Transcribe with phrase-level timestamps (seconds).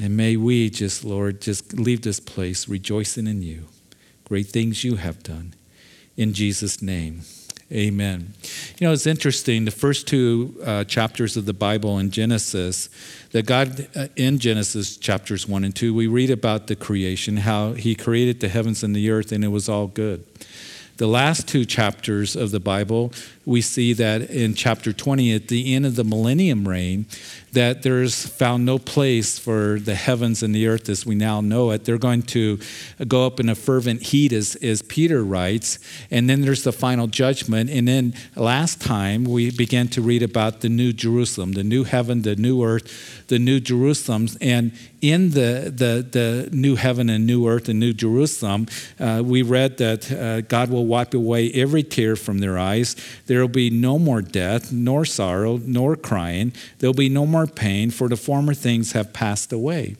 [0.00, 3.66] And may we just, Lord, just leave this place rejoicing in you.
[4.24, 5.54] Great things you have done.
[6.16, 7.22] In Jesus' name,
[7.72, 8.34] amen.
[8.78, 9.64] You know, it's interesting.
[9.64, 12.88] The first two uh, chapters of the Bible in Genesis,
[13.32, 17.72] that God, uh, in Genesis chapters 1 and 2, we read about the creation, how
[17.72, 20.24] He created the heavens and the earth, and it was all good.
[20.98, 23.12] The last two chapters of the Bible,
[23.48, 27.06] we see that in chapter 20, at the end of the millennium reign,
[27.52, 31.70] that there's found no place for the heavens and the earth as we now know
[31.70, 31.86] it.
[31.86, 32.58] They're going to
[33.06, 35.78] go up in a fervent heat, as, as Peter writes.
[36.10, 37.70] And then there's the final judgment.
[37.70, 42.22] And then last time we began to read about the new Jerusalem, the new heaven,
[42.22, 44.28] the new earth, the new Jerusalem.
[44.42, 48.66] And in the, the, the new heaven and new earth and new Jerusalem,
[49.00, 52.94] uh, we read that uh, God will wipe away every tear from their eyes.
[53.26, 56.52] There will be no more death, nor sorrow, nor crying.
[56.78, 59.96] There'll be no more pain, for the former things have passed away.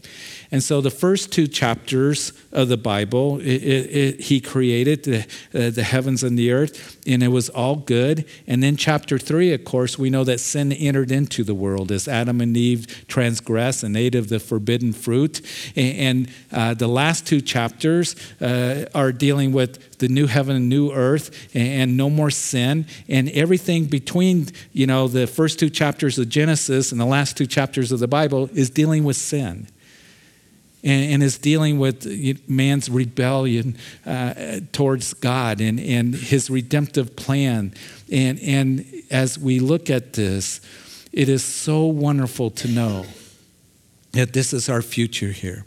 [0.51, 5.19] And so the first two chapters of the Bible, it, it, it, he created the,
[5.55, 8.25] uh, the heavens and the earth, and it was all good.
[8.47, 12.09] And then chapter three, of course, we know that sin entered into the world as
[12.09, 15.43] Adam and Eve transgressed and ate of the forbidden fruit.
[15.77, 20.69] And, and uh, the last two chapters uh, are dealing with the new heaven and
[20.71, 22.87] new earth and, and no more sin.
[23.07, 27.47] And everything between, you know, the first two chapters of Genesis and the last two
[27.47, 29.69] chapters of the Bible is dealing with sin
[30.85, 32.07] and, and is dealing with
[32.49, 33.77] man's rebellion
[34.07, 37.75] uh, towards God and, and his redemptive plan.
[38.11, 40.61] And, and as we look at this,
[41.13, 43.07] it is so wonderful to know
[44.13, 45.65] that this is our future here.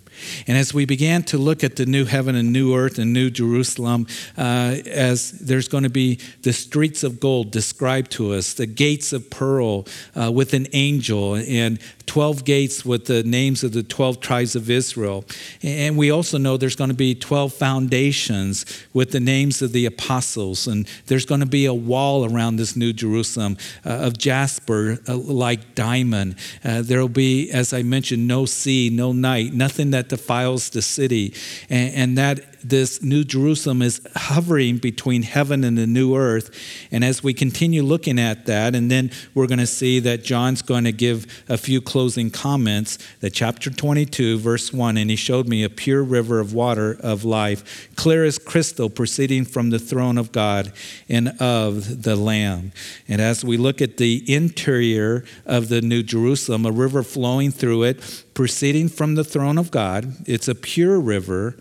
[0.47, 3.29] And as we began to look at the new heaven and new earth and new
[3.29, 8.65] Jerusalem, uh, as there's going to be the streets of gold described to us, the
[8.65, 9.87] gates of pearl
[10.19, 14.69] uh, with an angel, and 12 gates with the names of the 12 tribes of
[14.69, 15.25] Israel.
[15.63, 19.85] And we also know there's going to be 12 foundations with the names of the
[19.85, 20.67] apostles.
[20.67, 25.17] And there's going to be a wall around this new Jerusalem uh, of jasper uh,
[25.17, 26.35] like diamond.
[26.63, 30.81] Uh, there will be, as I mentioned, no sea, no night, nothing that defiles the
[30.81, 31.33] city.
[31.69, 36.49] And, and that this new Jerusalem is hovering between heaven and the new earth.
[36.91, 40.61] And as we continue looking at that, and then we're going to see that John's
[40.61, 45.47] going to give a few closing comments, that chapter 22, verse 1, and he showed
[45.47, 50.17] me a pure river of water of life, clear as crystal, proceeding from the throne
[50.17, 50.71] of God
[51.09, 52.71] and of the Lamb.
[53.07, 57.83] And as we look at the interior of the New Jerusalem, a river flowing through
[57.83, 61.55] it, proceeding from the throne of God, it's a pure river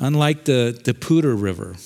[0.00, 1.76] unlike the, the Poudre River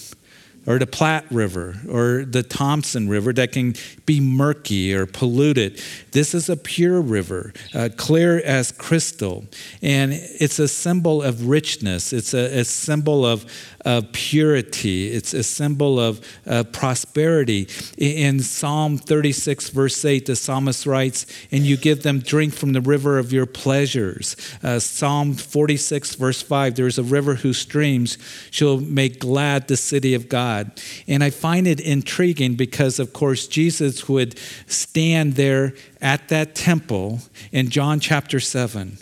[0.67, 3.75] or the Platte River or the Thompson River that can
[4.07, 5.81] be murky or polluted.
[6.13, 9.45] This is a pure river, uh, clear as crystal.
[9.83, 13.45] And it's a symbol of richness, it's a, a symbol of,
[13.85, 17.69] of purity, it's a symbol of uh, prosperity.
[17.99, 22.81] In Psalm 36, verse 8, the psalmist writes, And you give them drink from the
[22.81, 24.37] river of your pleasures.
[24.63, 28.17] Uh, Psalm 46, verse 5, there is a river whose streams
[28.51, 30.81] shall make glad the city of God.
[31.07, 37.21] And I find it intriguing because, of course, Jesus would stand there at that temple
[37.53, 38.99] in John chapter 7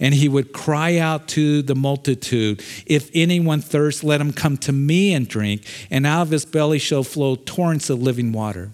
[0.00, 4.72] and he would cry out to the multitude, If anyone thirsts, let him come to
[4.72, 8.70] me and drink, and out of his belly shall flow torrents of living water.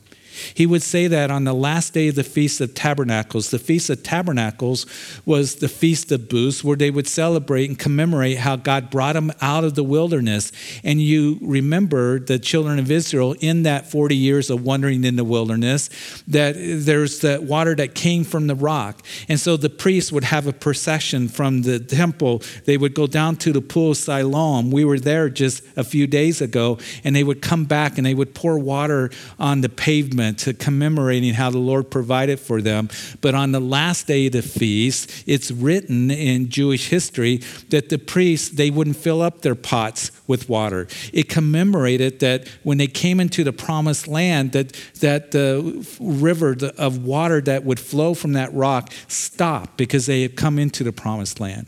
[0.54, 3.50] He would say that on the last day of the Feast of Tabernacles.
[3.50, 4.86] The Feast of Tabernacles
[5.24, 9.32] was the Feast of Booths, where they would celebrate and commemorate how God brought them
[9.40, 10.52] out of the wilderness.
[10.84, 15.24] And you remember the children of Israel in that 40 years of wandering in the
[15.24, 15.88] wilderness,
[16.28, 19.02] that there's that water that came from the rock.
[19.28, 22.42] And so the priests would have a procession from the temple.
[22.64, 24.70] They would go down to the pool of Siloam.
[24.70, 28.14] We were there just a few days ago, and they would come back and they
[28.14, 32.88] would pour water on the pavement to commemorating how the Lord provided for them.
[33.20, 37.38] But on the last day of the feast, it's written in Jewish history
[37.70, 40.86] that the priests, they wouldn't fill up their pots with water.
[41.12, 47.04] It commemorated that when they came into the promised land, that, that the river of
[47.04, 51.40] water that would flow from that rock stopped because they had come into the promised
[51.40, 51.66] land.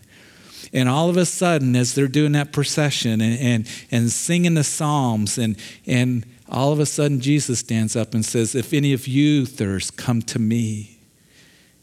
[0.73, 4.65] And all of a sudden, as they're doing that procession and, and, and singing the
[4.65, 5.57] Psalms and,
[5.87, 9.97] and all of a sudden Jesus stands up and says, If any of you thirst,
[9.97, 10.99] come to me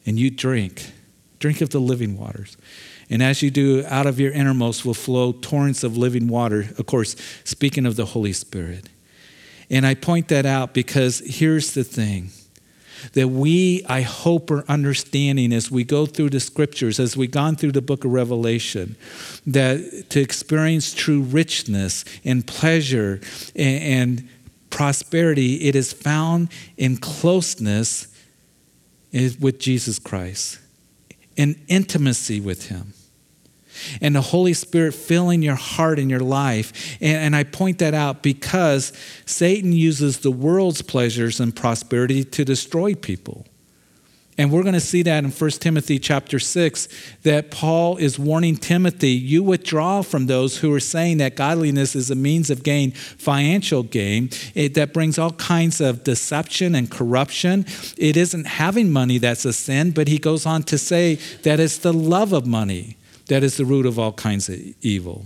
[0.05, 0.91] and you drink.
[1.39, 2.57] Drink of the living waters.
[3.09, 6.85] And as you do, out of your innermost will flow torrents of living water, of
[6.85, 8.89] course, speaking of the Holy Spirit.
[9.69, 12.31] And I point that out because here's the thing
[13.13, 17.55] that we, I hope, are understanding as we go through the scriptures, as we've gone
[17.55, 18.95] through the book of Revelation,
[19.45, 23.21] that to experience true richness and pleasure
[23.55, 24.29] and, and
[24.69, 28.07] prosperity, it is found in closeness
[29.39, 30.59] with Jesus Christ,
[31.35, 32.93] in intimacy with Him
[34.01, 36.97] and the Holy Spirit filling your heart and your life.
[37.01, 38.93] And, and, I point that out because
[39.25, 43.45] Satan uses the world's pleasures and prosperity to destroy people.
[44.37, 46.87] And we're going to see that in 1 Timothy chapter 6
[47.23, 52.11] that Paul is warning Timothy, you withdraw from those who are saying that godliness is
[52.11, 57.65] a means of gain, financial gain, it, that brings all kinds of deception and corruption.
[57.97, 61.79] It isn't having money that's a sin, but he goes on to say that it's
[61.79, 62.97] the love of money
[63.27, 65.25] that is the root of all kinds of evil.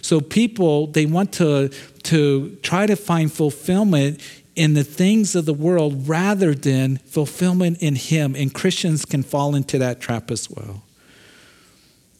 [0.00, 4.20] So people, they want to, to try to find fulfillment
[4.54, 8.34] in the things of the world rather than fulfillment in Him.
[8.36, 10.82] And Christians can fall into that trap as well.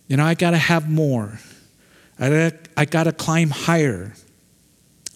[0.08, 1.38] You know, I got to have more.
[2.18, 4.14] I, I got to climb higher.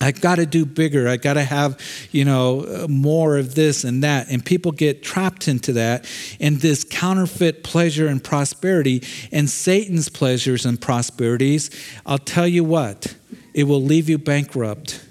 [0.00, 1.08] I got to do bigger.
[1.08, 1.80] I got to have,
[2.10, 4.28] you know, more of this and that.
[4.30, 6.06] And people get trapped into that
[6.38, 9.02] and this counterfeit pleasure and prosperity
[9.32, 11.70] and Satan's pleasures and prosperities.
[12.04, 13.16] I'll tell you what,
[13.54, 15.02] it will leave you bankrupt.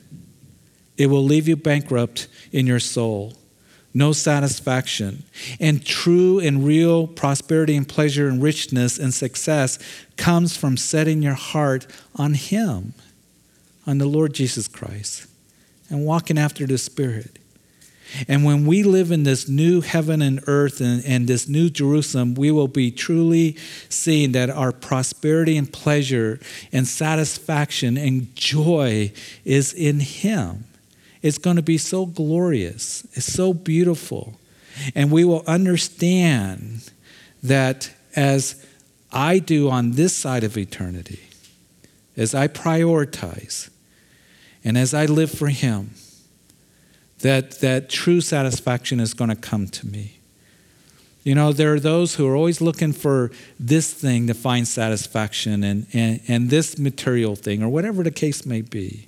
[0.98, 3.34] It will leave you bankrupt in your soul.
[3.94, 5.24] No satisfaction.
[5.60, 9.80] And true and real prosperity and pleasure and richness and success
[10.18, 12.94] comes from setting your heart on Him
[13.88, 15.28] on the Lord Jesus Christ
[15.90, 17.40] and walking after the Spirit.
[18.28, 22.36] And when we live in this new heaven and earth and, and, this new Jerusalem,
[22.36, 23.58] we will be truly
[23.90, 26.40] seeing that our prosperity and pleasure
[26.72, 29.12] and satisfaction and joy
[29.44, 30.66] is in Him.
[31.26, 34.36] It's going to be so glorious, it's so beautiful.
[34.94, 36.92] And we will understand
[37.42, 38.64] that as
[39.12, 41.22] I do on this side of eternity,
[42.16, 43.72] as I prioritize,
[44.64, 45.96] and as I live for Him,
[47.22, 50.20] that, that true satisfaction is going to come to me.
[51.24, 55.64] You know, there are those who are always looking for this thing to find satisfaction
[55.64, 59.08] and, and, and this material thing or whatever the case may be.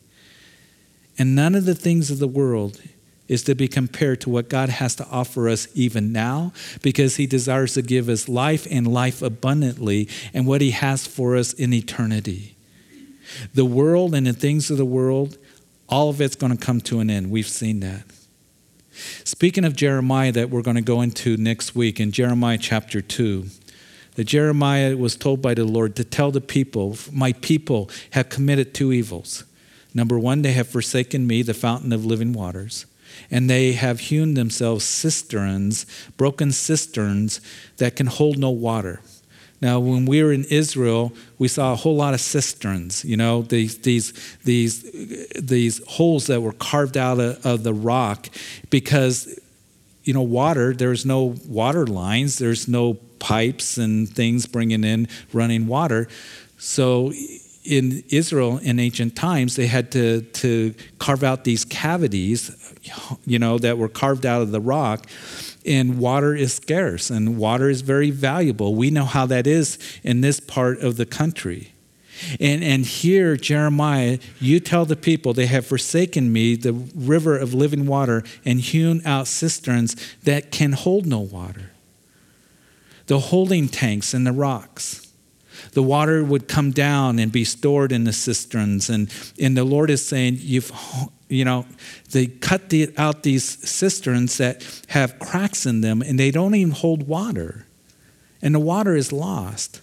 [1.17, 2.81] And none of the things of the world
[3.27, 7.27] is to be compared to what God has to offer us even now because He
[7.27, 11.73] desires to give us life and life abundantly and what He has for us in
[11.73, 12.55] eternity.
[13.53, 15.37] The world and the things of the world
[15.89, 17.31] all of it's going to come to an end.
[17.31, 18.03] We've seen that.
[19.23, 23.45] Speaking of Jeremiah, that we're going to go into next week in Jeremiah chapter 2,
[24.15, 28.73] that Jeremiah was told by the Lord to tell the people, My people have committed
[28.73, 29.43] two evils.
[29.97, 32.85] Number one, they have forsaken me, the fountain of living waters,
[33.31, 37.41] and they have hewn themselves cisterns, broken cisterns
[37.77, 39.01] that can hold no water.
[39.59, 43.41] Now, when we were in Israel, we saw a whole lot of cisterns, you know,
[43.41, 44.13] these, these,
[44.43, 44.83] these,
[45.31, 48.29] these holes that were carved out of, of the rock
[48.69, 49.39] because,
[50.03, 55.65] you know, water, there's no water lines, there's no pipes and things bringing in running
[55.65, 56.07] water.
[56.59, 57.11] So
[57.67, 62.75] in Israel in ancient times, they had to, to carve out these cavities,
[63.25, 65.07] you know, that were carved out of the rock
[65.67, 68.73] and water is scarce and water is very valuable.
[68.73, 71.73] We know how that is in this part of the country.
[72.39, 77.53] And, and here, Jeremiah, you tell the people they have forsaken me, the river of
[77.53, 81.71] living water, and hewn out cisterns that can hold no water.
[83.05, 85.06] The holding tanks and the rocks.
[85.77, 88.89] The water would come down and be stored in the cisterns.
[88.89, 90.71] And, and the Lord is saying, You've
[91.29, 91.67] you know,
[92.13, 96.73] they cut the, out these cisterns that have cracks in them and they don't even
[96.73, 97.67] hold water.
[98.41, 99.81] And the water is lost.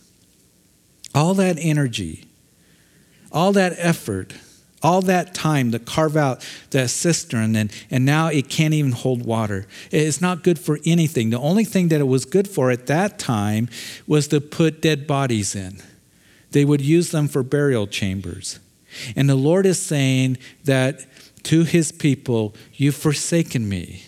[1.14, 2.24] All that energy,
[3.30, 4.34] all that effort,
[4.84, 9.24] all that time to carve out that cistern, and, and now it can't even hold
[9.24, 9.66] water.
[9.90, 11.30] It's not good for anything.
[11.30, 13.70] The only thing that it was good for at that time
[14.06, 15.82] was to put dead bodies in,
[16.50, 18.60] they would use them for burial chambers.
[19.16, 21.00] And the Lord is saying that
[21.44, 24.02] to his people, You've forsaken me.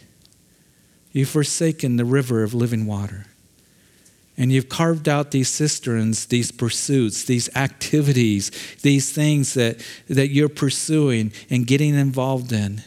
[1.10, 3.26] You've forsaken the river of living water.
[4.38, 8.50] And you've carved out these cisterns, these pursuits, these activities,
[8.82, 12.82] these things that, that you're pursuing and getting involved in.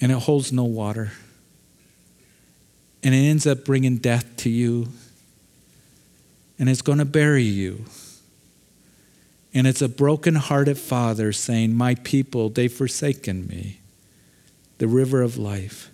[0.00, 1.12] And it holds no water.
[3.02, 4.88] And it ends up bringing death to you.
[6.58, 7.84] And it's going to bury you.
[9.52, 13.80] And it's a broken-hearted father saying, My people, they've forsaken me,
[14.78, 15.90] the river of life.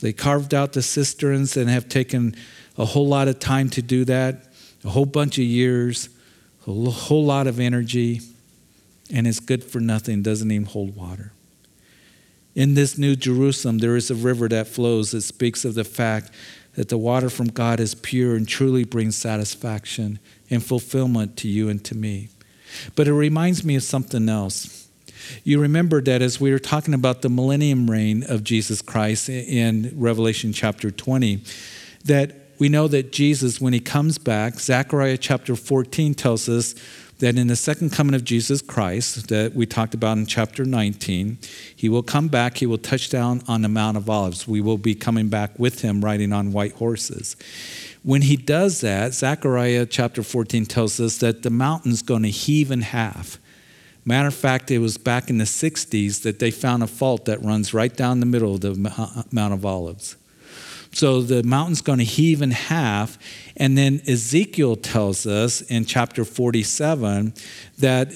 [0.00, 2.36] They carved out the cisterns and have taken
[2.76, 4.46] a whole lot of time to do that,
[4.84, 6.08] a whole bunch of years,
[6.66, 8.20] a whole lot of energy,
[9.12, 11.32] and it's good for nothing, doesn't even hold water.
[12.54, 16.30] In this new Jerusalem, there is a river that flows that speaks of the fact
[16.74, 20.18] that the water from God is pure and truly brings satisfaction
[20.50, 22.28] and fulfillment to you and to me.
[22.96, 24.88] But it reminds me of something else.
[25.42, 29.92] You remember that as we were talking about the millennium reign of Jesus Christ in
[29.96, 31.42] Revelation chapter 20,
[32.04, 36.74] that we know that Jesus, when he comes back, Zechariah chapter 14 tells us
[37.18, 41.38] that in the second coming of Jesus Christ, that we talked about in chapter 19,
[41.74, 44.48] he will come back, he will touch down on the Mount of Olives.
[44.48, 47.36] We will be coming back with him riding on white horses.
[48.02, 52.70] When he does that, Zechariah chapter 14 tells us that the mountain's going to heave
[52.70, 53.38] in half.
[54.04, 57.42] Matter of fact, it was back in the 60s that they found a fault that
[57.42, 60.16] runs right down the middle of the Mount of Olives.
[60.94, 63.18] So the mountain's going to heave in half.
[63.56, 67.34] And then Ezekiel tells us in chapter 47
[67.78, 68.12] that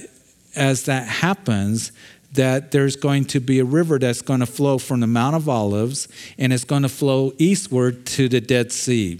[0.55, 1.93] as that happens,
[2.33, 5.49] that there's going to be a river that's going to flow from the Mount of
[5.49, 9.19] Olives and it's going to flow eastward to the Dead Sea.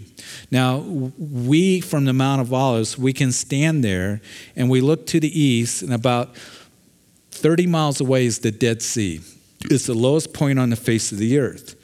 [0.51, 4.21] Now, we from the Mount of Olives, we can stand there
[4.57, 6.37] and we look to the east, and about
[7.31, 9.21] 30 miles away is the Dead Sea.
[9.65, 11.78] It's the lowest point on the face of the earth.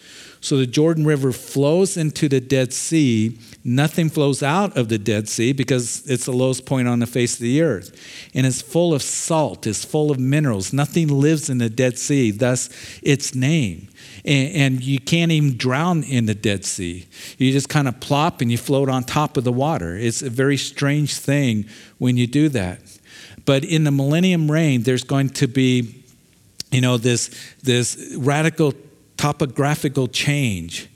[0.44, 3.38] So the Jordan River flows into the Dead Sea.
[3.64, 7.32] Nothing flows out of the Dead Sea because it's the lowest point on the face
[7.32, 7.98] of the earth.
[8.34, 10.70] And it's full of salt, it's full of minerals.
[10.70, 12.68] Nothing lives in the Dead Sea, thus
[13.02, 13.88] its name.
[14.26, 17.06] And, and you can't even drown in the Dead Sea.
[17.38, 19.96] You just kind of plop and you float on top of the water.
[19.96, 21.64] It's a very strange thing
[21.96, 22.80] when you do that.
[23.46, 26.02] But in the millennium reign, there's going to be
[26.70, 27.30] you know this
[27.62, 28.74] this radical
[29.24, 30.86] topographical change.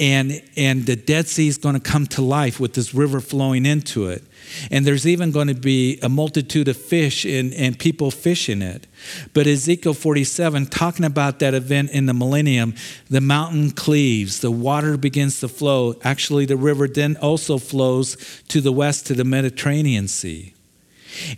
[0.00, 3.64] And, and the Dead Sea is going to come to life with this river flowing
[3.64, 4.24] into it.
[4.72, 8.88] And there's even going to be a multitude of fish and, and people fishing it.
[9.32, 12.74] But Ezekiel 47, talking about that event in the millennium,
[13.10, 15.94] the mountain cleaves, the water begins to flow.
[16.02, 18.16] Actually, the river then also flows
[18.48, 20.52] to the west to the Mediterranean Sea.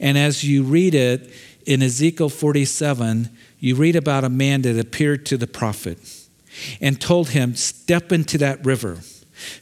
[0.01, 1.31] And as you read it
[1.67, 3.29] in Ezekiel 47,
[3.59, 5.99] you read about a man that appeared to the prophet
[6.81, 8.99] and told him, Step into that river.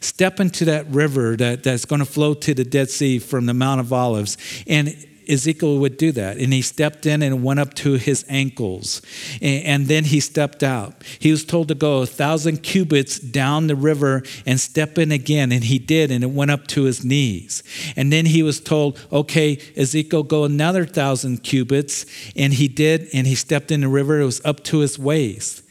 [0.00, 3.54] Step into that river that, that's going to flow to the Dead Sea from the
[3.54, 4.36] Mount of Olives.
[4.66, 6.38] And Ezekiel would do that.
[6.38, 9.02] And he stepped in and went up to his ankles.
[9.42, 11.02] And, and, then he stepped out.
[11.18, 15.52] He was told to go a thousand cubits down the river and step in again.
[15.52, 16.10] And he did.
[16.10, 17.62] And it went up to his knees.
[17.94, 22.06] And then he was told, okay, Ezekiel, go another thousand cubits.
[22.34, 23.08] And he did.
[23.12, 24.20] And he stepped in the river.
[24.20, 25.62] It was up to his waist.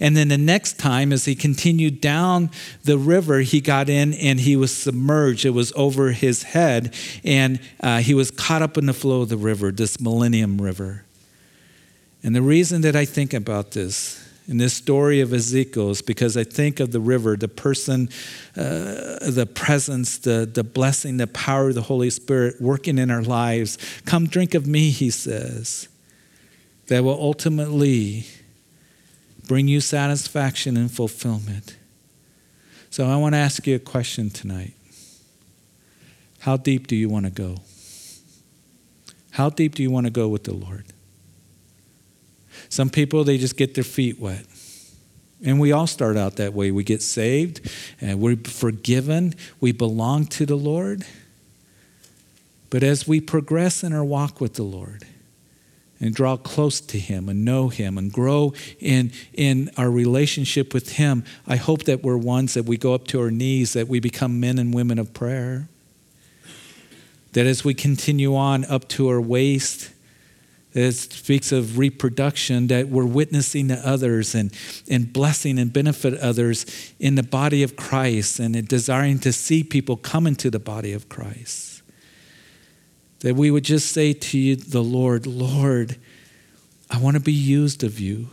[0.00, 2.50] And then the next time, as he continued down
[2.84, 5.44] the river, he got in and he was submerged.
[5.44, 9.28] It was over his head, and uh, he was caught up in the flow of
[9.28, 11.04] the river, this Millennium River.
[12.22, 16.36] And the reason that I think about this in this story of Ezekiel is because
[16.36, 18.08] I think of the river, the person,
[18.56, 23.22] uh, the presence, the, the blessing, the power of the Holy Spirit working in our
[23.22, 23.78] lives.
[24.04, 25.88] Come drink of me, he says,
[26.88, 28.26] that will ultimately
[29.46, 31.76] bring you satisfaction and fulfillment.
[32.90, 34.74] So I want to ask you a question tonight.
[36.40, 37.56] How deep do you want to go?
[39.30, 40.84] How deep do you want to go with the Lord?
[42.68, 44.46] Some people, they just get their feet wet.
[45.44, 46.70] And we all start out that way.
[46.70, 47.68] We get saved
[48.00, 49.34] and we're forgiven.
[49.60, 51.04] We belong to the Lord.
[52.70, 55.04] But as we progress in our walk with the Lord,
[56.04, 60.92] and draw close to Him and know Him and grow in, in our relationship with
[60.92, 64.00] Him, I hope that we're ones that we go up to our knees, that we
[64.00, 65.68] become men and women of prayer.
[67.32, 69.92] That as we continue on up to our waist,
[70.74, 74.52] it speaks of reproduction, that we're witnessing to others and,
[74.90, 79.96] and blessing and benefit others in the body of Christ and desiring to see people
[79.96, 81.73] come into the body of Christ.
[83.24, 85.96] That we would just say to you, the Lord, Lord,
[86.90, 88.28] I want to be used of you.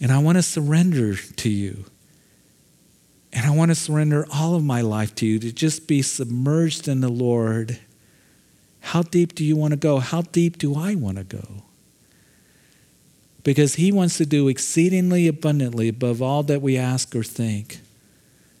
[0.00, 1.84] And I want to surrender to you.
[3.32, 6.88] And I want to surrender all of my life to you, to just be submerged
[6.88, 7.78] in the Lord.
[8.80, 10.00] How deep do you want to go?
[10.00, 11.62] How deep do I want to go?
[13.44, 17.78] Because He wants to do exceedingly abundantly above all that we ask or think.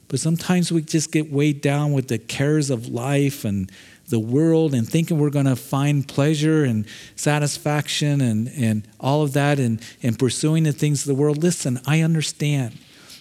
[0.06, 3.68] But sometimes we just get weighed down with the cares of life and
[4.08, 9.32] the world and thinking we're going to find pleasure and satisfaction and, and all of
[9.32, 11.42] that and, and pursuing the things of the world.
[11.42, 12.76] Listen, I understand.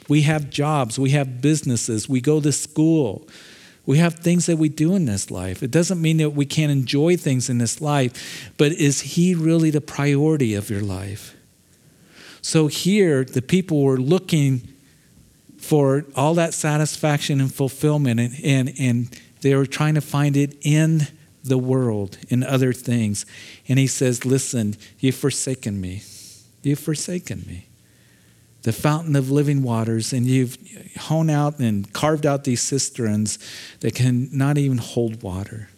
[0.09, 3.27] We have jobs, we have businesses, we go to school.
[3.85, 5.61] We have things that we do in this life.
[5.61, 9.71] It doesn't mean that we can't enjoy things in this life, but is He really
[9.71, 11.35] the priority of your life?
[12.41, 14.69] So here, the people were looking
[15.57, 20.57] for all that satisfaction and fulfillment, and, and, and they were trying to find it
[20.61, 21.07] in
[21.43, 23.25] the world, in other things.
[23.67, 26.01] And he says, Listen, you've forsaken me.
[26.63, 27.67] You've forsaken me.
[28.63, 30.57] The fountain of living waters, and you've
[30.97, 33.37] honed out and carved out these cisterns
[33.81, 35.69] that can not even hold water.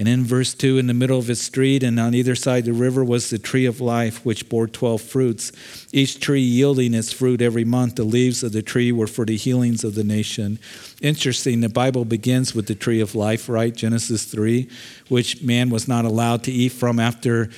[0.00, 2.72] And in verse 2, in the middle of a street and on either side the
[2.72, 5.52] river was the tree of life, which bore 12 fruits,
[5.92, 7.96] each tree yielding its fruit every month.
[7.96, 10.58] The leaves of the tree were for the healings of the nation.
[11.02, 13.76] Interesting, the Bible begins with the tree of life, right?
[13.76, 14.70] Genesis 3,
[15.08, 17.50] which man was not allowed to eat from after,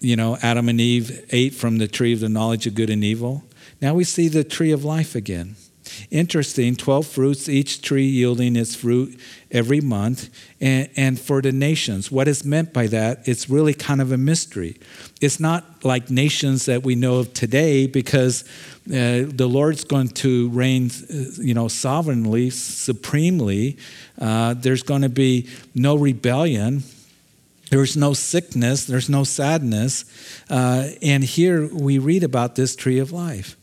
[0.00, 3.04] you know, Adam and Eve ate from the tree of the knowledge of good and
[3.04, 3.44] evil.
[3.82, 5.56] Now we see the tree of life again.
[6.10, 9.18] Interesting, 12 fruits, each tree yielding its fruit
[9.50, 10.30] every month.
[10.60, 14.16] And, and for the nations, what is meant by that, it's really kind of a
[14.16, 14.78] mystery.
[15.20, 18.44] It's not like nations that we know of today because
[18.88, 20.90] uh, the Lord's going to reign,
[21.38, 23.76] you know, sovereignly, supremely.
[24.20, 26.84] Uh, there's going to be no rebellion.
[27.70, 28.84] There's no sickness.
[28.84, 30.04] There's no sadness.
[30.48, 33.56] Uh, and here we read about this tree of life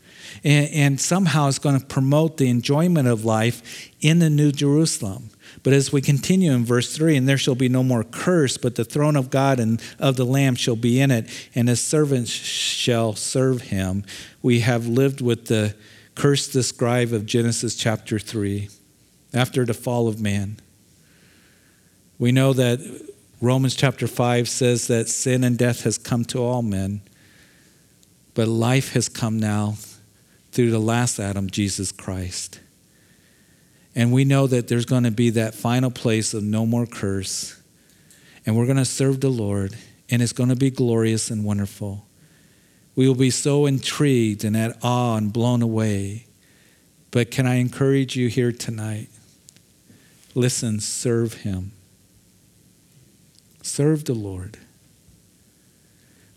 [0.44, 5.30] and, and somehow it's going to promote the enjoyment of life in the New Jerusalem.
[5.62, 8.74] But as we continue in verse 3, and there shall be no more curse, but
[8.74, 12.30] the throne of God and of the Lamb shall be in it, and his servants
[12.30, 14.04] shall serve him.
[14.42, 15.74] We have lived with the
[16.14, 18.68] curse described of Genesis chapter 3
[19.32, 20.58] after the fall of man.
[22.18, 22.80] We know that
[23.40, 27.00] Romans chapter 5 says that sin and death has come to all men,
[28.34, 29.76] but life has come now
[30.54, 32.60] through the last Adam, Jesus Christ.
[33.96, 37.60] And we know that there's going to be that final place of no more curse.
[38.46, 39.76] And we're going to serve the Lord,
[40.08, 42.06] and it's going to be glorious and wonderful.
[42.94, 46.26] We will be so intrigued and at awe and blown away.
[47.10, 49.08] But can I encourage you here tonight?
[50.36, 51.72] Listen, serve Him.
[53.60, 54.58] Serve the Lord.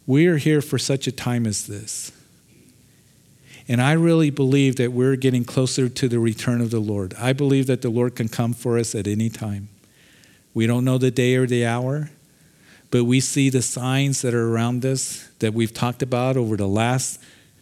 [0.08, 2.12] We are here for such a time as this.
[3.67, 7.13] And I really believe that we're getting closer to the return of the Lord.
[7.19, 9.69] I believe that the Lord can come for us at any time.
[10.53, 12.10] We don't know the day or the hour,
[12.89, 16.67] but we see the signs that are around us that we've talked about over the
[16.67, 17.21] last,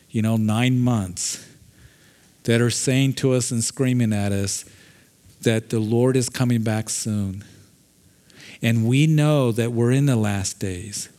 [0.10, 1.46] you know, nine months
[2.44, 4.65] that are saying to us and screaming at us
[5.41, 7.44] that the Lord is coming back soon.
[8.62, 11.10] And we know that we're in the last days.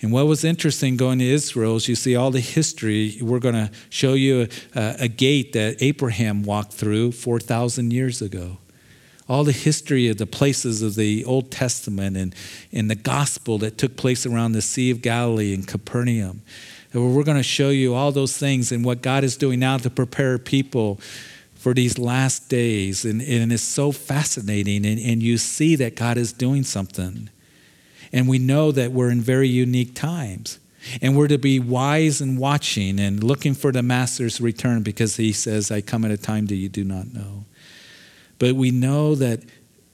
[0.00, 3.18] And what was interesting going to Israel is you see all the history.
[3.20, 8.58] We're going to show you a, a gate that Abraham walked through 4,000 years ago.
[9.28, 12.34] All the history of the places of the Old Testament and,
[12.72, 16.42] and the gospel that took place around the Sea of Galilee and Capernaum.
[16.92, 19.78] And we're going to show you all those things and what God is doing now
[19.78, 21.00] to prepare people
[21.54, 23.06] for these last days.
[23.06, 24.84] And, and it's so fascinating.
[24.84, 27.30] And, and you see that God is doing something.
[28.14, 30.60] And we know that we're in very unique times.
[31.02, 35.32] And we're to be wise and watching and looking for the master's return because he
[35.32, 37.44] says, I come at a time that you do not know.
[38.38, 39.40] But we know that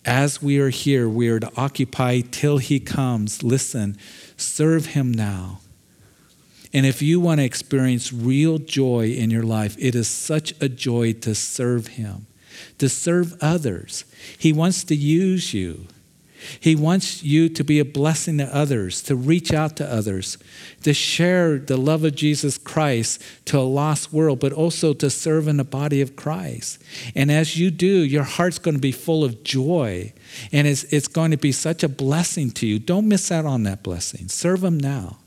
[0.04, 3.42] as we are here, we are to occupy till he comes.
[3.42, 3.96] Listen,
[4.36, 5.60] serve him now.
[6.74, 10.68] And if you want to experience real joy in your life, it is such a
[10.68, 12.26] joy to serve him,
[12.76, 14.04] to serve others.
[14.38, 15.86] He wants to use you.
[16.58, 20.38] He wants you to be a blessing to others, to reach out to others,
[20.82, 25.48] to share the love of Jesus Christ to a lost world, but also to serve
[25.48, 26.82] in the body of Christ.
[27.14, 30.12] And as you do, your heart's going to be full of joy,
[30.52, 32.78] and it's, it's going to be such a blessing to you.
[32.78, 34.28] Don't miss out on that blessing.
[34.28, 35.19] Serve Him now.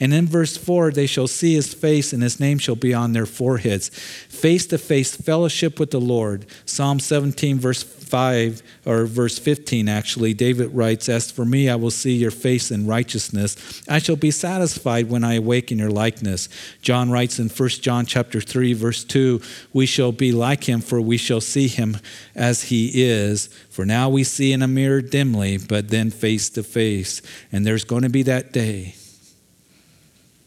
[0.00, 3.12] And in verse 4, they shall see his face, and his name shall be on
[3.12, 3.88] their foreheads.
[3.88, 6.46] Face to face fellowship with the Lord.
[6.64, 11.90] Psalm 17, verse 5, or verse 15, actually, David writes, As for me, I will
[11.90, 13.82] see your face in righteousness.
[13.88, 16.48] I shall be satisfied when I awake in your likeness.
[16.82, 19.40] John writes in 1 John chapter 3, verse 2,
[19.72, 21.96] We shall be like him, for we shall see him
[22.34, 23.48] as he is.
[23.70, 27.22] For now we see in a mirror dimly, but then face to face.
[27.50, 28.94] And there's going to be that day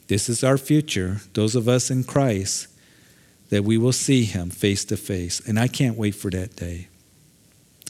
[0.10, 2.68] this is our future, those of us in Christ,
[3.50, 5.40] that we will see him face to face.
[5.48, 6.88] And I can't wait for that day.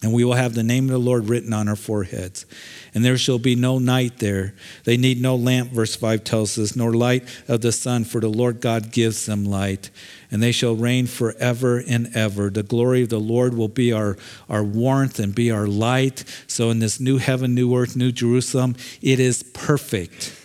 [0.02, 2.46] and we will have the name of the Lord written on our foreheads.
[2.94, 4.54] And there shall be no night there.
[4.86, 8.30] They need no lamp, verse 5 tells us, nor light of the sun, for the
[8.30, 9.90] Lord God gives them light.
[10.32, 12.50] And they shall reign forever and ever.
[12.50, 16.24] The glory of the Lord will be our, our warmth and be our light.
[16.48, 20.39] So, in this new heaven, new earth, new Jerusalem, it is perfect.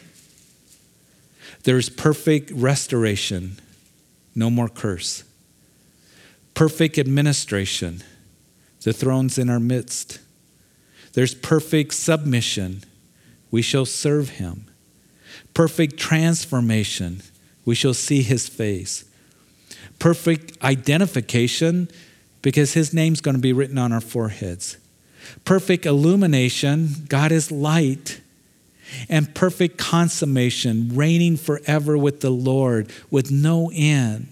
[1.65, 3.59] There's perfect restoration,
[4.35, 5.25] no more curse.
[6.55, 8.03] Perfect administration
[8.85, 10.21] the throne's in our midst.
[11.15, 12.85] There's perfect submission.
[13.51, 14.67] We shall serve him.
[15.55, 17.23] Perfect transformation.
[17.65, 19.05] We shall see his face.
[19.99, 21.89] Perfect identification
[22.43, 24.77] because his name's going to be written on our foreheads.
[25.47, 27.07] Perfect illumination.
[27.09, 28.21] God is light.
[29.09, 34.29] And perfect consummation, reigning forever with the Lord with no end.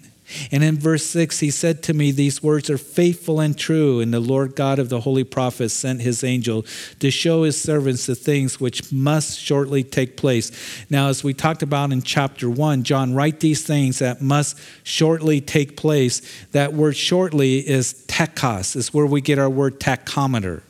[0.51, 3.99] And in verse 6, he said to me, These words are faithful and true.
[3.99, 6.65] And the Lord God of the holy prophets sent his angel
[6.99, 10.51] to show his servants the things which must shortly take place.
[10.89, 15.41] Now, as we talked about in chapter 1, John, write these things that must shortly
[15.41, 16.21] take place.
[16.51, 20.61] That word shortly is tachos, is where we get our word tachometer.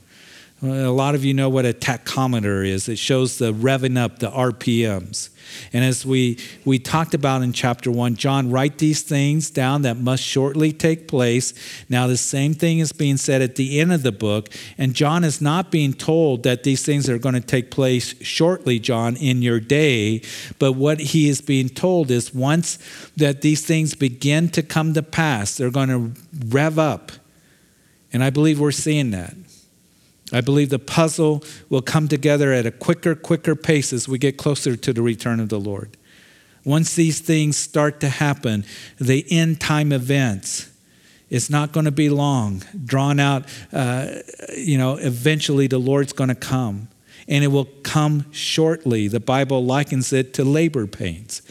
[0.64, 2.88] Uh, a lot of you know what a tachometer is.
[2.88, 5.30] It shows the revving up, the RPMs.
[5.74, 9.98] And as we, we talked about in chapter one, John, write these things down that
[9.98, 11.54] must shortly take place.
[11.90, 14.50] Now, the same thing is being said at the end of the book.
[14.78, 18.80] And John is not being told that these things are going to take place shortly,
[18.80, 20.22] John, in your day.
[20.60, 22.80] But what he is being told is once
[23.18, 27.12] that these things begin to come to pass, they're going to rev up.
[28.14, 29.36] And I believe we're seeing that.
[30.34, 34.36] I believe the puzzle will come together at a quicker, quicker pace as we get
[34.38, 35.96] closer to the return of the Lord.
[36.66, 38.66] Once these things start to happen,
[39.00, 40.72] the end time events,
[41.30, 43.46] it's not going to be long, drawn out.
[43.72, 44.08] Uh,
[44.56, 46.88] you know, eventually the Lord's going to come,
[47.28, 49.08] and it will come shortly.
[49.08, 51.42] The Bible likens it to labor pains.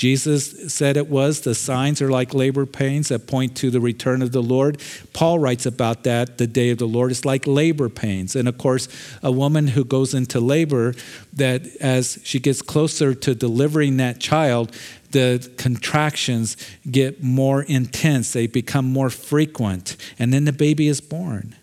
[0.00, 1.42] Jesus said it was.
[1.42, 4.80] The signs are like labor pains that point to the return of the Lord.
[5.12, 6.38] Paul writes about that.
[6.38, 8.34] The day of the Lord is like labor pains.
[8.34, 8.88] And of course,
[9.22, 10.94] a woman who goes into labor,
[11.34, 14.74] that as she gets closer to delivering that child,
[15.10, 16.56] the contractions
[16.90, 21.56] get more intense, they become more frequent, and then the baby is born.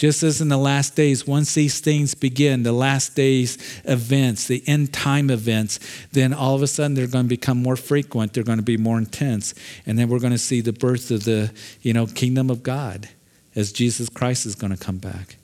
[0.00, 4.62] Just as in the last days, once these things begin, the last days events, the
[4.66, 5.78] end time events,
[6.12, 8.78] then all of a sudden they're going to become more frequent, they're going to be
[8.78, 9.52] more intense.
[9.84, 13.10] And then we're going to see the birth of the, you know, kingdom of God
[13.54, 15.36] as Jesus Christ is going to come back.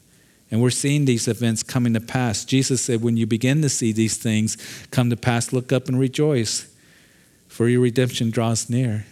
[0.50, 2.42] And we're seeing these events coming to pass.
[2.42, 4.56] Jesus said, when you begin to see these things
[4.90, 6.66] come to pass, look up and rejoice,
[7.46, 9.04] for your redemption draws near.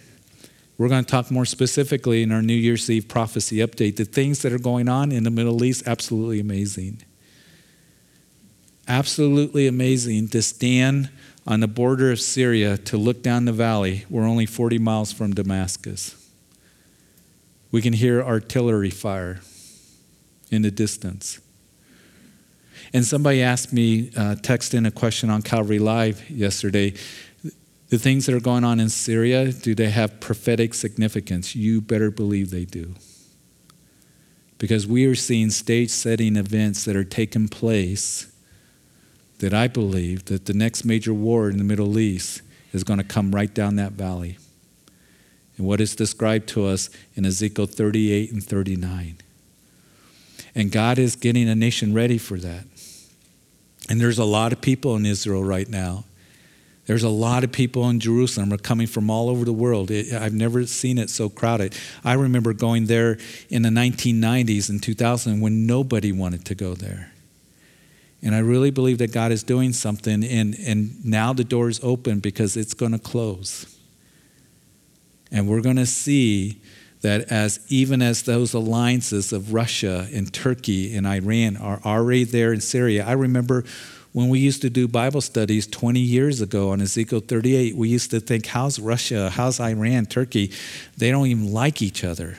[0.77, 3.95] We're going to talk more specifically in our New Year's Eve prophecy update.
[3.95, 7.01] The things that are going on in the Middle East, absolutely amazing.
[8.87, 11.09] Absolutely amazing to stand
[11.47, 14.05] on the border of Syria to look down the valley.
[14.09, 16.21] We're only 40 miles from Damascus.
[17.71, 19.39] We can hear artillery fire
[20.51, 21.39] in the distance.
[22.93, 26.93] And somebody asked me, uh, text in a question on Calvary Live yesterday
[27.95, 31.55] the things that are going on in Syria, do they have prophetic significance?
[31.55, 32.93] You better believe they do.
[34.57, 38.29] Because we are seeing stage setting events that are taking place
[39.39, 42.41] that I believe that the next major war in the Middle East
[42.73, 44.39] is going to come right down that valley.
[45.55, 49.19] And what is described to us in Ezekiel 38 and 39.
[50.53, 52.65] And God is getting a nation ready for that.
[53.87, 56.03] And there's a lot of people in Israel right now
[56.85, 59.89] there's a lot of people in Jerusalem are coming from all over the world.
[59.89, 61.75] It, I've never seen it so crowded.
[62.03, 63.17] I remember going there
[63.49, 67.11] in the 1990s and 2000 when nobody wanted to go there.
[68.21, 71.79] And I really believe that God is doing something, and, and now the door is
[71.83, 73.77] open because it's going to close.
[75.31, 76.61] And we're going to see
[77.01, 82.51] that as even as those alliances of Russia and Turkey and Iran are already there
[82.51, 83.63] in Syria, I remember
[84.15, 88.11] when we used to do Bible studies 20 years ago on Ezekiel 38, we used
[88.11, 90.53] to think, how's Russia, how's Iran, Turkey?
[90.95, 92.37] They don't even like each other.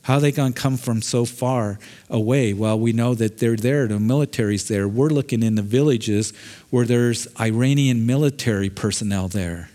[0.00, 2.54] How are they going to come from so far away?
[2.54, 4.88] Well, we know that they're there, the military's there.
[4.88, 6.32] We're looking in the villages
[6.70, 9.68] where there's Iranian military personnel there.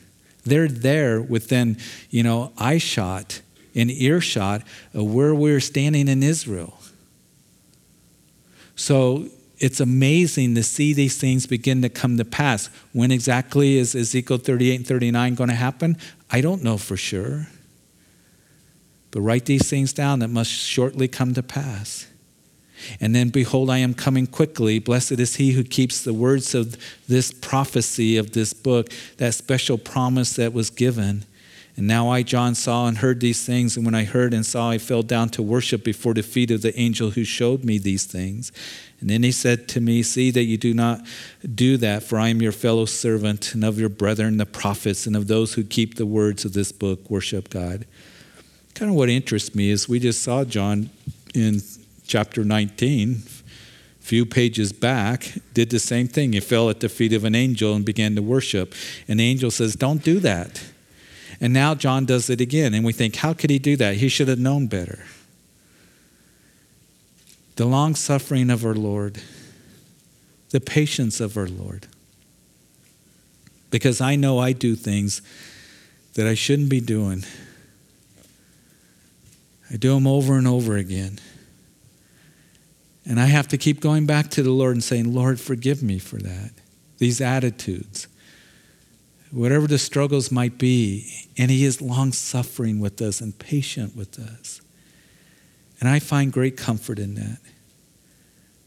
[0.43, 1.77] They're there within,
[2.09, 3.41] you know, eye shot
[3.75, 4.63] and earshot
[4.95, 6.79] of where we're standing in Israel.
[8.75, 12.69] So it's amazing to see these things begin to come to pass.
[12.93, 15.97] When exactly is Ezekiel 38 and 39 going to happen?
[16.29, 17.47] I don't know for sure.
[19.11, 22.07] But write these things down that must shortly come to pass.
[22.99, 24.79] And then, behold, I am coming quickly.
[24.79, 29.77] Blessed is he who keeps the words of this prophecy of this book, that special
[29.77, 31.23] promise that was given.
[31.77, 33.75] And now I, John, saw and heard these things.
[33.75, 36.61] And when I heard and saw, I fell down to worship before the feet of
[36.61, 38.53] the angel who showed me these things.
[39.01, 41.05] And then he said to me, See that you do not
[41.53, 45.17] do that, for I am your fellow servant and of your brethren, the prophets, and
[45.17, 47.85] of those who keep the words of this book, worship God.
[48.73, 50.89] Kind of what interests me is we just saw John
[51.33, 51.61] in
[52.07, 56.33] chapter 19, a few pages back, did the same thing.
[56.33, 58.73] He fell at the feet of an angel and began to worship.
[59.09, 60.61] And angel says, Don't do that.
[61.39, 62.73] And now John does it again.
[62.73, 63.97] And we think, How could he do that?
[63.97, 65.05] He should have known better.
[67.55, 69.21] The long suffering of our Lord,
[70.49, 71.87] the patience of our Lord.
[73.71, 75.21] Because I know I do things
[76.13, 77.23] that I shouldn't be doing.
[79.69, 81.19] I do them over and over again.
[83.05, 85.99] And I have to keep going back to the Lord and saying, Lord, forgive me
[85.99, 86.51] for that.
[86.97, 88.07] These attitudes,
[89.35, 91.27] whatever the struggles might be.
[91.37, 94.61] And He is long suffering with us and patient with us.
[95.79, 97.39] And I find great comfort in that.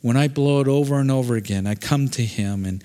[0.02, 2.84] When I blow it over and over again, I come to Him and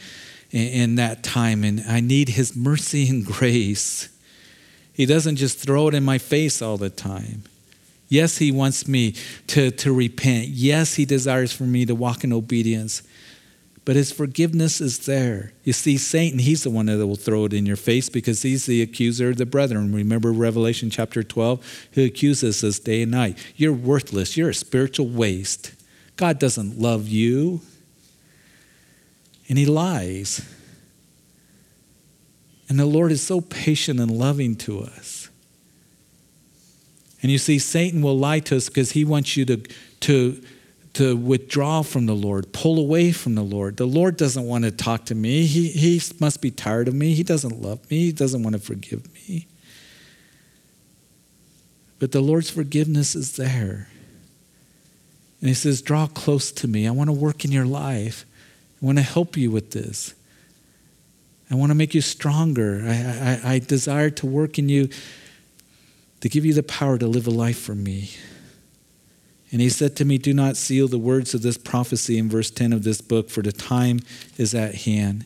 [0.49, 4.09] in that time and I need His mercy and grace.
[4.93, 7.43] He doesn't just throw it in my face all the time.
[8.07, 9.15] Yes, He wants me
[9.47, 10.47] to, to repent.
[10.47, 13.03] Yes, He desires for me to walk in obedience.
[13.85, 15.53] But His forgiveness is there.
[15.63, 18.65] You see, Satan, he's the one that will throw it in your face because he's
[18.65, 19.93] the accuser of the brethren.
[19.93, 21.87] Remember Revelation chapter 12?
[21.91, 23.37] He accuses us day and night.
[23.57, 24.37] You're worthless.
[24.37, 25.73] You're a spiritual waste.
[26.15, 27.61] God doesn't love you.
[29.49, 30.47] And he lies.
[32.69, 35.29] And the Lord is so patient and loving to us.
[37.21, 39.57] And you see, Satan will lie to us because he wants you to,
[40.01, 40.41] to,
[40.93, 43.77] to withdraw from the Lord, pull away from the Lord.
[43.77, 45.45] The Lord doesn't want to talk to me.
[45.45, 47.13] He, he must be tired of me.
[47.13, 48.05] He doesn't love me.
[48.05, 49.47] He doesn't want to forgive me.
[51.97, 53.87] But the Lord's forgiveness is there.
[55.39, 56.87] And He says, Draw close to me.
[56.87, 58.25] I want to work in your life.
[58.81, 60.13] I want to help you with this.
[61.49, 62.83] I want to make you stronger.
[62.85, 64.89] I, I, I desire to work in you
[66.21, 68.11] to give you the power to live a life for me.
[69.53, 72.49] And he said to me, Do not seal the words of this prophecy in verse
[72.49, 73.99] 10 of this book, for the time
[74.35, 75.25] is at hand.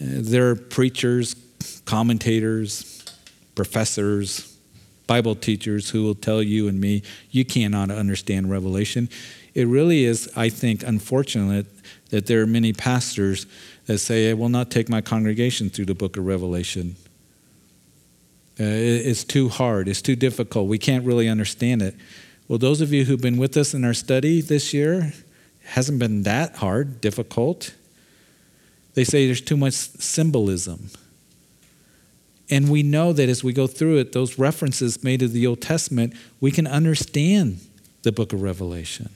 [0.00, 1.34] Uh, there are preachers,
[1.84, 3.04] commentators,
[3.56, 4.56] professors,
[5.08, 7.02] Bible teachers who will tell you and me,
[7.32, 9.08] you cannot understand Revelation.
[9.54, 11.66] It really is, I think, unfortunate
[12.10, 13.46] that there are many pastors
[13.86, 16.94] that say, I will not take my congregation through the book of Revelation.
[18.60, 20.68] Uh, it's too hard, it's too difficult.
[20.68, 21.96] We can't really understand it.
[22.52, 25.14] Well, those of you who've been with us in our study this year,
[25.64, 27.74] hasn't been that hard, difficult.
[28.92, 30.90] They say there's too much symbolism.
[32.50, 35.62] And we know that as we go through it, those references made to the Old
[35.62, 36.12] Testament,
[36.42, 37.60] we can understand
[38.02, 39.08] the book of Revelation.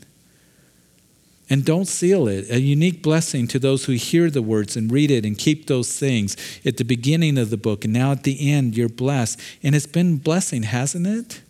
[1.51, 2.51] And don't seal it.
[2.51, 5.99] A unique blessing to those who hear the words and read it and keep those
[5.99, 7.85] things at the beginning of the book.
[7.85, 9.39] And now at the end, you're blessed.
[9.63, 11.43] And it's been blessing, hasn't it?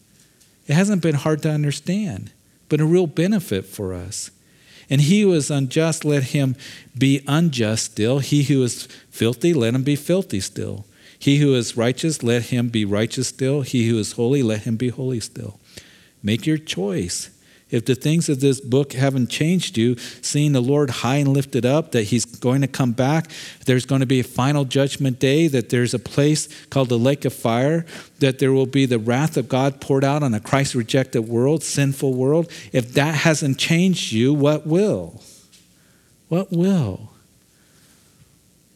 [0.66, 2.33] It hasn't been hard to understand,
[2.68, 4.31] but a real benefit for us.
[4.88, 6.57] And he who is unjust, let him
[6.96, 8.20] be unjust still.
[8.20, 10.87] He who is filthy, let him be filthy still.
[11.18, 13.62] He who is righteous, let him be righteous still.
[13.62, 15.59] He who is holy, let him be holy still.
[16.22, 17.31] Make your choice.
[17.68, 21.66] If the things of this book haven't changed you, seeing the Lord high and lifted
[21.66, 23.29] up, that He's going to come back,
[23.64, 27.24] there's going to be a final judgment day, that there's a place called the lake
[27.24, 27.85] of fire,
[28.20, 31.64] that there will be the wrath of God poured out on a Christ rejected world,
[31.64, 32.48] sinful world.
[32.72, 35.20] If that hasn't changed you, what will?
[36.29, 37.11] What will?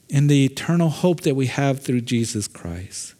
[0.09, 3.15] In the eternal hope that we have through Jesus Christ.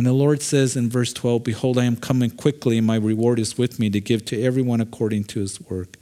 [0.00, 3.38] And the Lord says in verse 12, Behold, I am coming quickly, and my reward
[3.38, 5.98] is with me to give to everyone according to his work.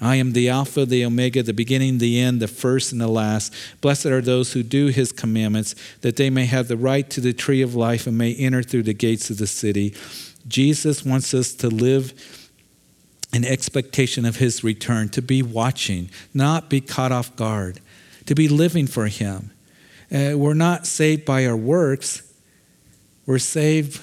[0.00, 3.54] I am the Alpha, the Omega, the beginning, the end, the first and the last.
[3.80, 7.32] Blessed are those who do his commandments, that they may have the right to the
[7.32, 9.94] tree of life and may enter through the gates of the city.
[10.48, 12.50] Jesus wants us to live
[13.32, 17.78] in expectation of his return, to be watching, not be caught off guard,
[18.26, 19.52] to be living for him.
[20.12, 22.30] Uh, we're not saved by our works
[23.26, 24.00] we're saved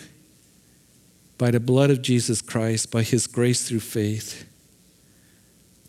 [1.38, 4.46] by the blood of Jesus Christ, by his grace through faith.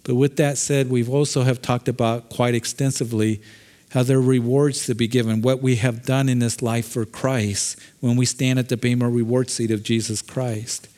[0.05, 3.41] But with that said, we've also have talked about quite extensively
[3.91, 7.05] how there are rewards to be given, what we have done in this life for
[7.05, 10.89] Christ when we stand at the Bema reward seat of Jesus Christ.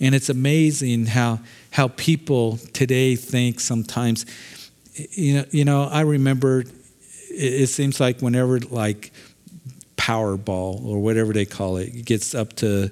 [0.00, 4.26] And it's amazing how, how people today think sometimes.
[4.94, 5.84] You know, you know.
[5.84, 6.64] I remember.
[7.38, 9.12] It seems like whenever like
[10.06, 12.90] Powerball or whatever they call it, it gets up to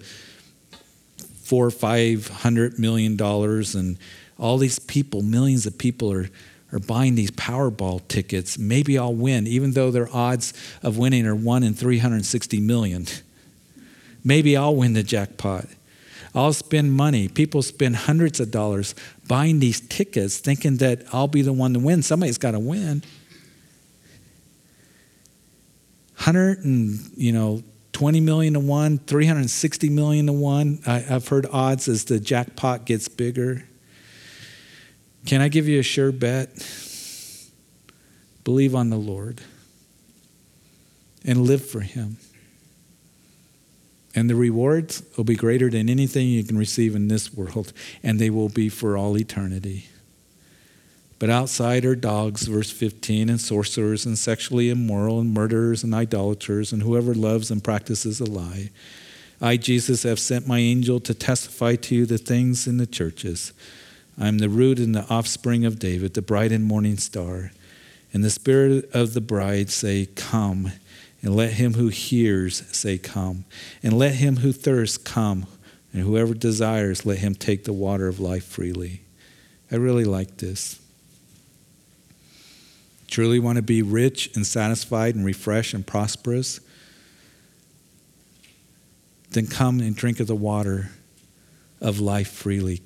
[1.44, 3.98] four or five hundred million dollars, and
[4.36, 6.28] all these people, millions of people, are
[6.72, 8.58] are buying these Powerball tickets.
[8.58, 13.06] Maybe I'll win, even though their odds of winning are one in 360 million.
[14.24, 15.66] Maybe I'll win the jackpot.
[16.34, 17.28] I'll spend money.
[17.28, 18.96] People spend hundreds of dollars
[19.28, 22.02] buying these tickets, thinking that I'll be the one to win.
[22.02, 23.04] Somebody's got to win.
[26.16, 30.80] Hundred and you know, twenty million to one, three hundred sixty million to one.
[30.86, 33.68] I, have heard odds as the jackpot gets bigger.
[35.26, 36.50] Can I give you a sure bet?
[38.44, 39.40] Believe on the Lord
[41.24, 42.18] and live for Him.
[44.14, 47.72] And the rewards will be greater than anything you can receive in this world,
[48.02, 49.88] and they will be for all eternity.
[51.18, 56.72] But outside are dogs, verse 15, and sorcerers, and sexually immoral, and murderers, and idolaters,
[56.72, 58.70] and whoever loves and practices a lie.
[59.40, 63.52] I, Jesus, have sent my angel to testify to you the things in the churches.
[64.18, 67.52] I am the root and the offspring of David, the bright and morning star.
[68.12, 70.72] And the spirit of the bride say, Come.
[71.20, 73.44] And let him who hears say, Come.
[73.82, 75.46] And let him who thirsts come.
[75.92, 79.02] And whoever desires, let him take the water of life freely.
[79.70, 80.80] I really like this.
[83.08, 86.60] Truly want to be rich and satisfied and refreshed and prosperous?
[89.30, 90.90] Then come and drink of the water
[91.80, 92.82] of life freely.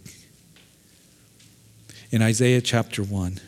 [2.10, 3.38] In Isaiah chapter 1,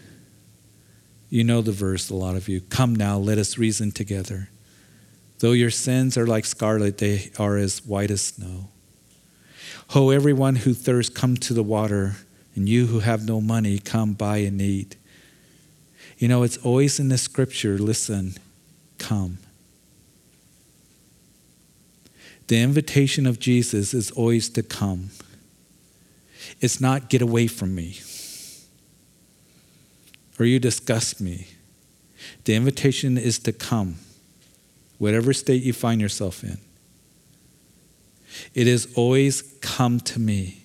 [1.31, 2.61] you know the verse, a lot of you.
[2.61, 4.51] Come now, let us reason together.
[5.39, 8.69] Though your sins are like scarlet, they are as white as snow.
[9.89, 12.17] Ho, everyone who thirsts, come to the water,
[12.55, 14.97] and you who have no money, come buy and eat.
[16.21, 18.35] You know, it's always in the scripture listen,
[18.99, 19.39] come.
[22.47, 25.11] The invitation of Jesus is always to come.
[26.61, 27.99] It's not get away from me
[30.41, 31.47] or you disgust me.
[32.45, 33.97] The invitation is to come
[34.99, 36.59] whatever state you find yourself in.
[38.55, 40.63] It is always come to me.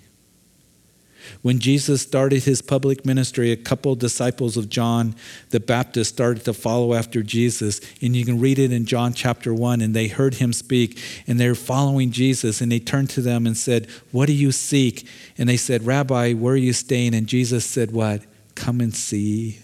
[1.41, 5.15] When Jesus started his public ministry, a couple disciples of John
[5.49, 7.81] the Baptist started to follow after Jesus.
[8.01, 9.81] And you can read it in John chapter 1.
[9.81, 12.61] And they heard him speak, and they're following Jesus.
[12.61, 15.07] And they turned to them and said, What do you seek?
[15.37, 17.13] And they said, Rabbi, where are you staying?
[17.13, 18.21] And Jesus said, What?
[18.55, 19.59] Come and see.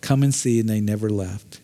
[0.00, 0.60] Come and see.
[0.60, 1.60] And they never left.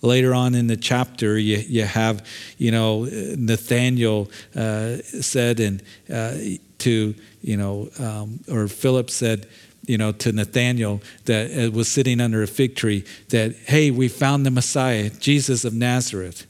[0.00, 2.24] Later on in the chapter, you, you have,
[2.56, 3.04] you know,
[3.36, 6.36] Nathaniel uh, said and uh,
[6.78, 9.48] to, you know, um, or Philip said,
[9.86, 14.08] you know, to Nathaniel that uh, was sitting under a fig tree that, hey, we
[14.08, 16.46] found the Messiah, Jesus of Nazareth.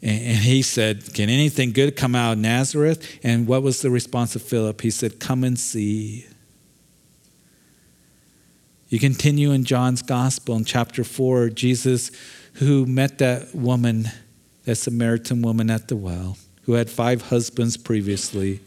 [0.00, 3.20] And, he said, can anything good come out of Nazareth?
[3.22, 4.80] And what was the response of Philip?
[4.80, 6.26] He said, come and see.
[8.88, 12.10] You continue in John's gospel in chapter 4, Jesus,
[12.54, 14.10] who met that woman,
[14.64, 18.60] that Samaritan woman at the well, who had five husbands previously.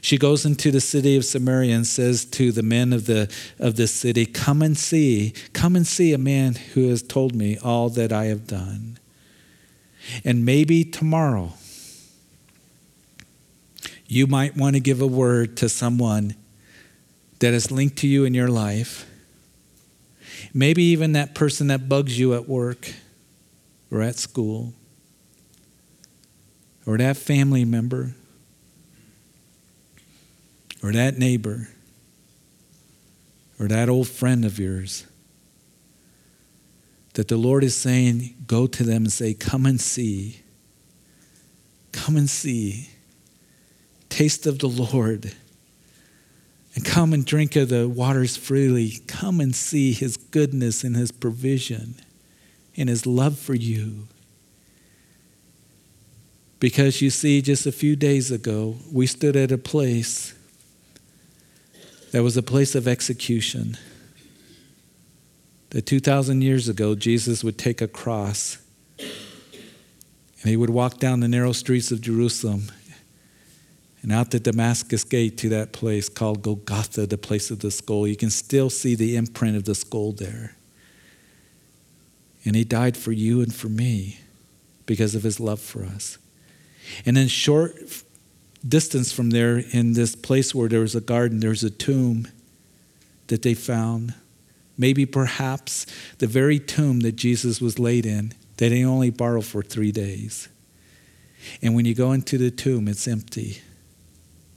[0.00, 3.76] She goes into the city of Samaria and says to the men of the, of
[3.76, 7.88] the city, Come and see, come and see a man who has told me all
[7.90, 8.98] that I have done.
[10.24, 11.54] And maybe tomorrow,
[14.06, 16.34] you might want to give a word to someone
[17.38, 19.06] that is linked to you in your life
[20.52, 22.92] Maybe even that person that bugs you at work
[23.90, 24.72] or at school
[26.86, 28.14] or that family member
[30.84, 31.68] or that neighbor
[33.58, 35.06] or that old friend of yours.
[37.14, 40.42] That the Lord is saying, go to them and say, Come and see.
[41.92, 42.90] Come and see.
[44.10, 45.32] Taste of the Lord
[46.74, 48.98] and come and drink of the waters freely.
[49.06, 51.94] Come and see his goodness and his provision
[52.76, 54.08] and his love for you.
[56.58, 60.33] Because you see, just a few days ago, we stood at a place
[62.14, 63.76] that was a place of execution.
[65.70, 68.58] That 2,000 years ago, Jesus would take a cross
[69.00, 72.70] and he would walk down the narrow streets of Jerusalem
[74.00, 78.06] and out the Damascus gate to that place called Golgotha, the place of the skull.
[78.06, 80.54] You can still see the imprint of the skull there.
[82.44, 84.20] And he died for you and for me
[84.86, 86.18] because of his love for us.
[87.04, 87.74] And in short
[88.66, 92.28] distance from there, in this place where there was a garden, there's a tomb
[93.26, 94.14] that they found.
[94.76, 95.86] Maybe perhaps
[96.18, 100.48] the very tomb that Jesus was laid in, that he only borrowed for three days.
[101.62, 103.60] And when you go into the tomb, it's empty.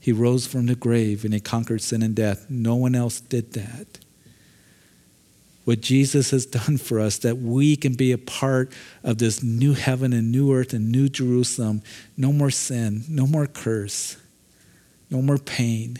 [0.00, 2.46] He rose from the grave and he conquered sin and death.
[2.48, 3.98] No one else did that.
[5.68, 8.72] What Jesus has done for us, that we can be a part
[9.04, 11.82] of this new heaven and new earth and new Jerusalem.
[12.16, 14.16] No more sin, no more curse,
[15.10, 15.98] no more pain.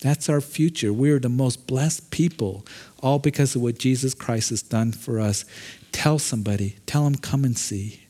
[0.00, 0.92] That's our future.
[0.92, 2.66] We are the most blessed people,
[3.00, 5.44] all because of what Jesus Christ has done for us.
[5.92, 8.07] Tell somebody, tell them, come and see.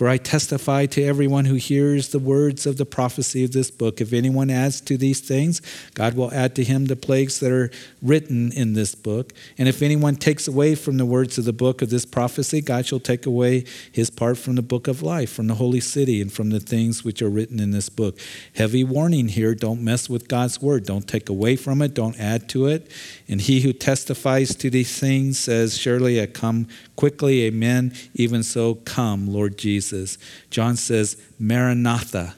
[0.00, 4.00] For I testify to everyone who hears the words of the prophecy of this book.
[4.00, 5.60] If anyone adds to these things,
[5.92, 7.70] God will add to him the plagues that are
[8.00, 9.34] written in this book.
[9.58, 12.86] And if anyone takes away from the words of the book of this prophecy, God
[12.86, 16.32] shall take away his part from the book of life, from the holy city, and
[16.32, 18.18] from the things which are written in this book.
[18.54, 20.86] Heavy warning here don't mess with God's word.
[20.86, 22.90] Don't take away from it, don't add to it.
[23.28, 26.68] And he who testifies to these things says, Surely I come
[27.00, 27.44] quickly.
[27.44, 27.94] Amen.
[28.12, 30.18] Even so, come, Lord Jesus.
[30.50, 32.34] John says, Maranatha.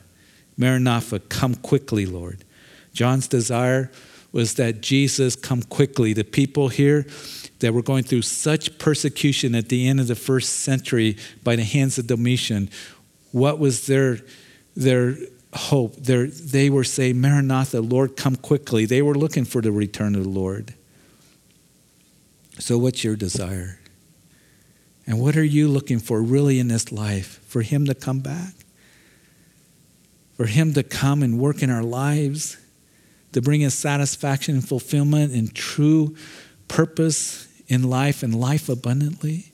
[0.56, 2.44] Maranatha, come quickly, Lord.
[2.92, 3.90] John's desire
[4.30, 6.12] was that Jesus come quickly.
[6.12, 7.04] The people here
[7.58, 11.64] that were going through such persecution at the end of the first century by the
[11.64, 12.70] hands of Domitian,
[13.32, 14.18] what was their,
[14.76, 15.16] their
[15.54, 15.96] hope?
[15.96, 18.86] Their, they were saying, Maranatha, Lord, come quickly.
[18.86, 20.74] They were looking for the return of the Lord.
[22.60, 23.80] So, what's your desire?
[25.06, 27.40] And what are you looking for really in this life?
[27.46, 28.54] For Him to come back?
[30.36, 32.56] For Him to come and work in our lives?
[33.32, 36.16] To bring us satisfaction and fulfillment and true
[36.68, 39.52] purpose in life and life abundantly?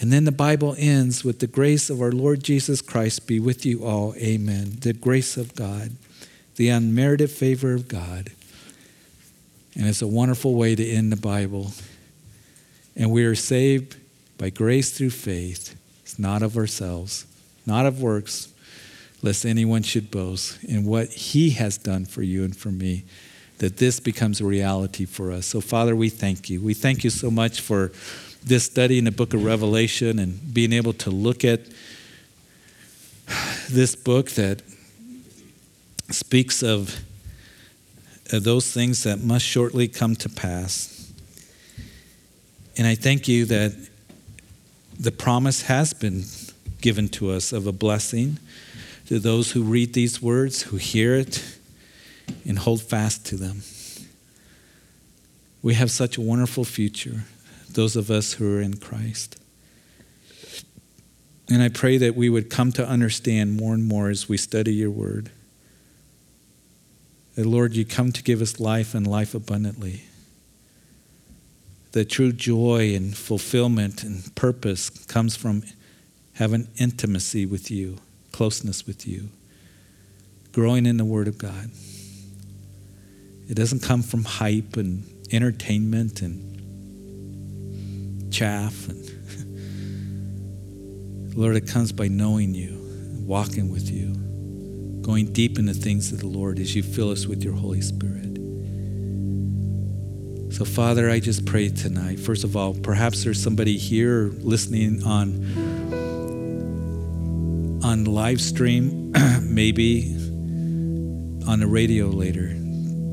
[0.00, 3.64] And then the Bible ends with the grace of our Lord Jesus Christ be with
[3.64, 4.14] you all.
[4.16, 4.78] Amen.
[4.80, 5.92] The grace of God,
[6.56, 8.32] the unmerited favor of God.
[9.76, 11.72] And it's a wonderful way to end the Bible.
[12.96, 13.96] And we are saved
[14.38, 15.76] by grace through faith.
[16.02, 17.26] It's not of ourselves,
[17.66, 18.52] not of works,
[19.22, 23.04] lest anyone should boast in what He has done for you and for me,
[23.58, 25.46] that this becomes a reality for us.
[25.46, 26.60] So, Father, we thank you.
[26.60, 27.92] We thank you so much for
[28.44, 31.60] this study in the book of Revelation and being able to look at
[33.70, 34.60] this book that
[36.10, 37.00] speaks of
[38.30, 41.10] those things that must shortly come to pass.
[42.76, 43.72] And I thank you that
[44.98, 46.24] the promise has been
[46.80, 48.38] given to us of a blessing
[49.06, 51.42] to those who read these words, who hear it,
[52.46, 53.62] and hold fast to them.
[55.62, 57.24] We have such a wonderful future,
[57.70, 59.40] those of us who are in Christ.
[61.48, 64.74] And I pray that we would come to understand more and more as we study
[64.74, 65.30] your word.
[67.34, 70.04] That, Lord, you come to give us life and life abundantly.
[71.94, 75.62] The true joy and fulfillment and purpose comes from
[76.32, 77.98] having intimacy with you,
[78.32, 79.28] closeness with you,
[80.50, 81.70] growing in the Word of God.
[83.48, 86.50] It doesn't come from hype and entertainment and
[88.32, 88.88] chaff.
[88.88, 89.04] And
[91.36, 92.76] Lord, it comes by knowing you,
[93.24, 94.14] walking with you
[95.04, 98.33] going deep into things of the Lord as you fill us with your Holy Spirit.
[100.54, 102.20] So, Father, I just pray tonight.
[102.20, 105.42] First of all, perhaps there's somebody here listening on
[107.82, 110.14] on live stream, maybe
[111.48, 112.54] on the radio later,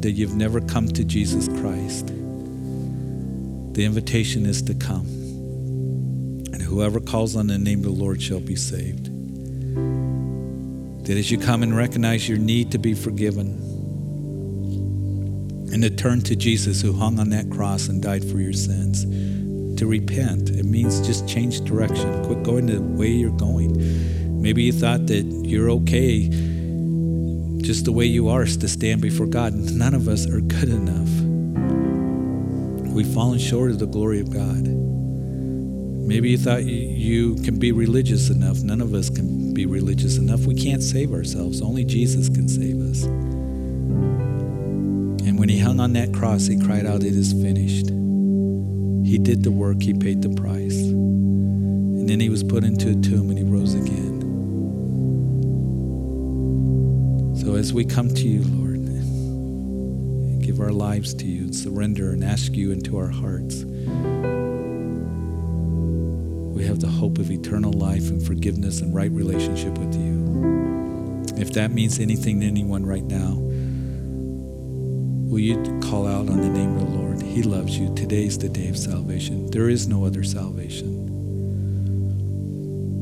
[0.02, 2.10] that you've never come to Jesus Christ.
[3.74, 5.08] The invitation is to come.
[6.54, 9.06] And whoever calls on the name of the Lord shall be saved.
[11.08, 13.71] That as you come and recognize your need to be forgiven
[15.72, 19.06] and to turn to Jesus who hung on that cross and died for your sins,
[19.80, 20.50] to repent.
[20.50, 22.26] It means just change direction.
[22.26, 24.42] Quit going the way you're going.
[24.42, 26.30] Maybe you thought that you're okay
[27.62, 29.54] just the way you are to stand before God.
[29.54, 31.10] None of us are good enough.
[32.92, 34.68] We've fallen short of the glory of God.
[36.12, 38.62] Maybe you thought you can be religious enough.
[38.64, 40.42] None of us can be religious enough.
[40.42, 41.62] We can't save ourselves.
[41.62, 42.28] Only Jesus
[45.42, 47.88] when he hung on that cross, he cried out, It is finished.
[47.88, 50.78] He did the work, he paid the price.
[50.78, 54.22] And then he was put into a tomb and he rose again.
[57.44, 62.12] So as we come to you, Lord, and give our lives to you and surrender
[62.12, 63.66] and ask you into our hearts
[66.54, 71.26] we have the hope of eternal life and forgiveness and right relationship with you.
[71.36, 73.42] If that means anything to anyone right now,
[75.32, 77.22] will you call out on the name of the Lord?
[77.22, 77.96] He loves you.
[77.96, 79.50] Today's the day of salvation.
[79.50, 81.08] There is no other salvation.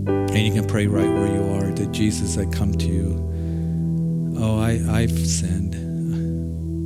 [0.07, 4.35] And you can pray right where you are that Jesus, I come to you.
[4.37, 5.73] Oh, I, I've sinned.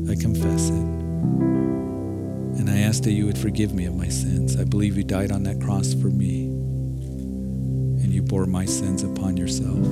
[0.09, 0.75] I confess it.
[2.59, 4.57] And I ask that you would forgive me of my sins.
[4.57, 6.45] I believe you died on that cross for me.
[6.45, 9.85] And you bore my sins upon yourself.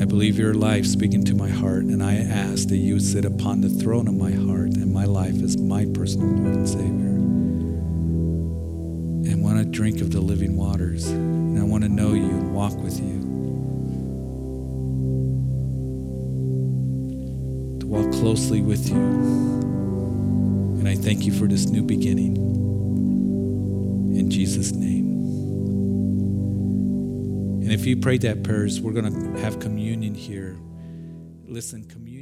[0.00, 3.60] I believe your life speaking to my heart, and I ask that you sit upon
[3.62, 7.16] the throne of my heart and my life as my personal Lord and Savior.
[9.32, 11.08] And want to drink of the living waters.
[11.08, 13.18] And I want to know you and walk with you.
[17.80, 18.94] To walk closely with you.
[20.78, 22.36] And I thank you for this new beginning.
[24.16, 24.97] In Jesus' name.
[27.68, 30.58] And if you prayed that prayers, we're going to have communion here.
[31.44, 32.17] Listen, communion.